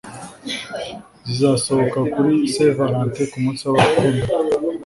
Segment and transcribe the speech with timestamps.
[1.27, 4.23] zizasohoka kuri St Valentin, kumunsi wabakundana